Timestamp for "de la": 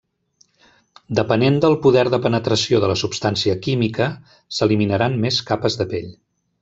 2.85-2.95